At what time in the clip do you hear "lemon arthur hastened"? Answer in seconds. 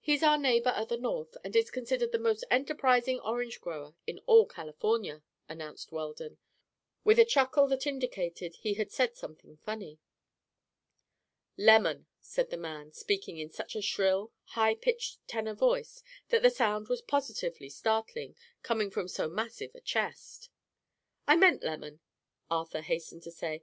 21.62-23.24